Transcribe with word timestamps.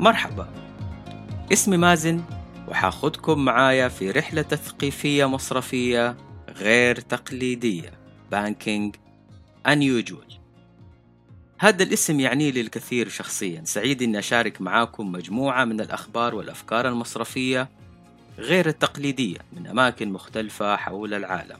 مرحبا. 0.00 0.48
اسمي 1.52 1.76
مازن 1.76 2.22
وحاخدكم 2.68 3.44
معايا 3.44 3.88
في 3.88 4.10
رحلة 4.10 4.42
تثقيفية 4.42 5.24
مصرفية 5.24 6.16
غير 6.48 7.00
تقليدية 7.00 7.92
بانكينج 8.30 8.96
unusual 9.68 10.34
هذا 11.58 11.82
الاسم 11.82 12.20
يعني 12.20 12.50
لي 12.50 12.60
الكثير 12.60 13.08
شخصيا. 13.08 13.62
سعيد 13.64 14.02
إني 14.02 14.18
أشارك 14.18 14.60
معاكم 14.60 15.12
مجموعة 15.12 15.64
من 15.64 15.80
الأخبار 15.80 16.34
والأفكار 16.34 16.88
المصرفية 16.88 17.68
غير 18.38 18.68
التقليدية 18.68 19.38
من 19.52 19.66
أماكن 19.66 20.12
مختلفة 20.12 20.76
حول 20.76 21.14
العالم. 21.14 21.58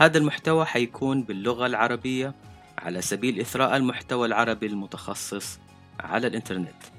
هذا 0.00 0.18
المحتوى 0.18 0.64
حيكون 0.64 1.22
باللغة 1.22 1.66
العربية 1.66 2.34
على 2.78 3.02
سبيل 3.02 3.40
إثراء 3.40 3.76
المحتوى 3.76 4.26
العربي 4.26 4.66
المتخصص 4.66 5.58
على 6.00 6.26
الإنترنت. 6.26 6.93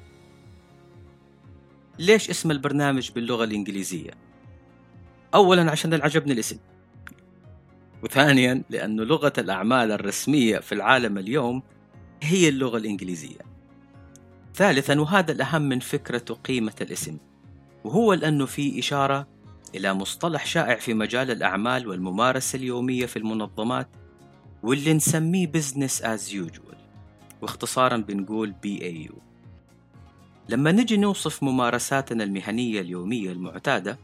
ليش 2.00 2.30
اسم 2.30 2.52
البرنامج 2.52 3.12
باللغة 3.12 3.44
الإنجليزية؟ 3.44 4.12
أولا 5.36 5.72
عشان 5.72 5.94
عجبني 5.94 6.34
الاسم. 6.34 6.58
وثانيا 8.04 8.64
لأن 8.70 8.98
لغة 9.02 9.34
الأعمال 9.38 9.92
الرسمية 9.92 10.60
في 10.60 10.72
العالم 10.72 11.18
اليوم 11.18 11.64
هي 12.24 12.50
اللغة 12.50 12.78
الإنجليزية. 12.78 13.40
ثالثا 14.56 15.00
وهذا 15.00 15.32
الأهم 15.32 15.62
من 15.62 15.80
فكرة 15.80 16.26
وقيمة 16.30 16.74
الاسم. 16.82 17.18
وهو 17.84 18.14
لأنه 18.14 18.46
في 18.46 18.80
إشارة 18.80 19.28
إلى 19.76 19.94
مصطلح 19.94 20.46
شائع 20.46 20.76
في 20.76 20.94
مجال 20.94 21.32
الأعمال 21.32 21.88
والممارسة 21.88 22.58
اليومية 22.58 23.06
في 23.06 23.20
المنظمات 23.20 23.88
واللي 24.64 24.94
نسميه 24.94 25.52
business 25.52 26.02
as 26.02 26.32
usual. 26.32 26.76
واختصارا 27.42 27.98
بنقول 27.98 28.54
BAU 28.66 29.14
لما 30.50 30.72
نجي 30.72 30.98
نوصف 30.98 31.44
ممارساتنا 31.44 32.24
المهنية 32.24 32.82
اليومية 32.82 33.32
المعتادة 33.32 33.98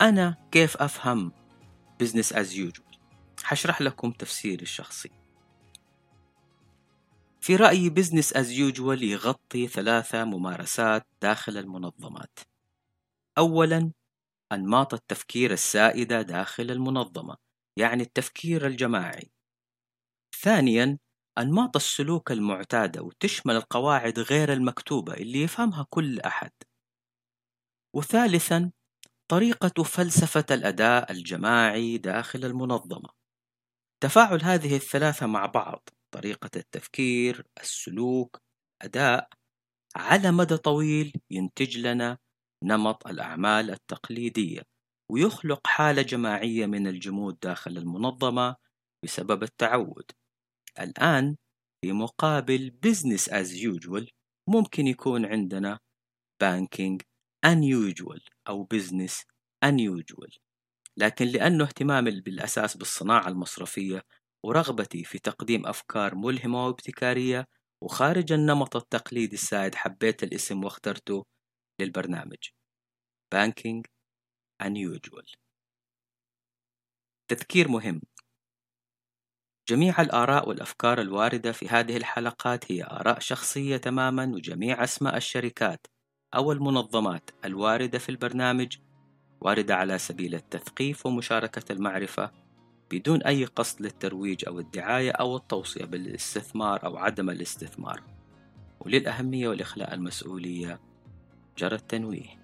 أنا 0.00 0.36
كيف 0.50 0.76
أفهم 0.76 1.32
business 2.02 2.32
as 2.32 2.54
usual 2.54 2.96
حشرح 3.42 3.82
لكم 3.82 4.10
تفسيري 4.10 4.62
الشخصي. 4.62 5.10
في 7.40 7.56
رأيي 7.56 7.90
business 7.90 8.32
as 8.34 8.46
usual 8.46 9.02
يغطي 9.02 9.68
ثلاثة 9.68 10.24
ممارسات 10.24 11.06
داخل 11.22 11.58
المنظمات. 11.58 12.38
أولا 13.38 13.92
أنماط 14.52 14.94
التفكير 14.94 15.52
السائدة 15.52 16.22
داخل 16.22 16.70
المنظمة 16.70 17.36
يعني 17.76 18.02
التفكير 18.02 18.66
الجماعي. 18.66 19.30
ثانيا 20.40 20.98
أنماط 21.38 21.76
السلوك 21.76 22.32
المعتادة 22.32 23.02
وتشمل 23.02 23.56
القواعد 23.56 24.18
غير 24.18 24.52
المكتوبة 24.52 25.14
اللي 25.14 25.42
يفهمها 25.42 25.86
كل 25.90 26.20
أحد. 26.20 26.50
وثالثا 27.96 28.70
طريقة 29.30 29.82
فلسفة 29.82 30.44
الأداء 30.50 31.12
الجماعي 31.12 31.98
داخل 31.98 32.44
المنظمة. 32.44 33.08
تفاعل 34.02 34.42
هذه 34.42 34.76
الثلاثة 34.76 35.26
مع 35.26 35.46
بعض 35.46 35.88
طريقة 36.14 36.50
التفكير 36.56 37.46
السلوك 37.60 38.42
أداء 38.82 39.28
على 39.96 40.30
مدى 40.30 40.56
طويل 40.56 41.12
ينتج 41.30 41.78
لنا 41.78 42.18
نمط 42.64 43.06
الأعمال 43.06 43.70
التقليدية 43.70 44.62
ويخلق 45.10 45.66
حالة 45.66 46.02
جماعية 46.02 46.66
من 46.66 46.86
الجمود 46.86 47.38
داخل 47.42 47.78
المنظمة 47.78 48.56
بسبب 49.04 49.42
التعود. 49.42 50.10
الآن 50.80 51.36
في 51.84 51.92
مقابل 51.92 52.78
business 52.86 53.28
as 53.28 53.48
usual 53.48 54.06
ممكن 54.48 54.86
يكون 54.86 55.26
عندنا 55.26 55.78
banking 56.44 56.98
unusual 57.46 58.20
أو 58.48 58.68
business 58.74 59.24
unusual. 59.64 60.38
لكن 60.96 61.26
لأنه 61.26 61.64
اهتمامي 61.64 62.20
بالأساس 62.20 62.76
بالصناعة 62.76 63.28
المصرفية 63.28 64.02
ورغبتي 64.44 65.04
في 65.04 65.18
تقديم 65.18 65.66
أفكار 65.66 66.14
ملهمة 66.14 66.66
وابتكارية 66.66 67.46
وخارج 67.82 68.32
النمط 68.32 68.76
التقليدي 68.76 69.34
السائد 69.34 69.74
حبيت 69.74 70.22
الاسم 70.22 70.64
واخترته 70.64 71.24
للبرنامج. 71.80 72.48
Banking 73.34 73.82
Unusual. 74.62 75.34
تذكير 77.28 77.68
مهم. 77.68 78.00
جميع 79.68 80.00
الآراء 80.00 80.48
والأفكار 80.48 81.00
الواردة 81.00 81.52
في 81.52 81.68
هذه 81.68 81.96
الحلقات 81.96 82.72
هي 82.72 82.84
آراء 82.84 83.18
شخصية 83.18 83.76
تماما 83.76 84.24
وجميع 84.24 84.84
أسماء 84.84 85.16
الشركات 85.16 85.86
أو 86.34 86.52
المنظمات 86.52 87.30
الواردة 87.44 87.98
في 87.98 88.08
البرنامج 88.08 88.76
واردة 89.40 89.76
على 89.76 89.98
سبيل 89.98 90.34
التثقيف 90.34 91.06
ومشاركة 91.06 91.72
المعرفة 91.72 92.30
بدون 92.90 93.22
أي 93.22 93.44
قصد 93.44 93.82
للترويج 93.82 94.44
أو 94.48 94.58
الدعاية 94.58 95.10
أو 95.10 95.36
التوصية 95.36 95.84
بالاستثمار 95.84 96.84
أو 96.84 96.96
عدم 96.96 97.30
الاستثمار. 97.30 98.02
وللأهمية 98.80 99.48
والإخلاء 99.48 99.94
المسؤولية 99.94 100.80
جرى 101.58 101.74
التنويه. 101.74 102.41